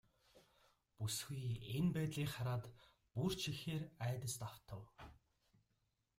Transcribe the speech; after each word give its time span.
Бүсгүй 0.97 1.43
энэ 1.75 1.91
байдлыг 1.95 2.29
хараад 2.33 2.63
бүр 3.13 3.31
ч 3.39 3.41
ихээр 3.53 3.83
айдаст 4.05 4.39
автав. 4.49 4.81